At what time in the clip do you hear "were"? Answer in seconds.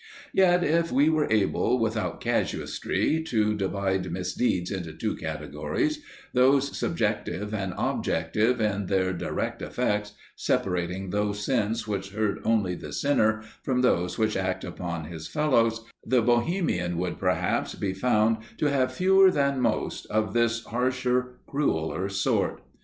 1.09-1.27